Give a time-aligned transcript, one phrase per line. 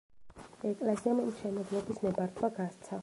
[0.69, 2.99] ეკლესიამ მშენებლობის ნებართვა გასცა.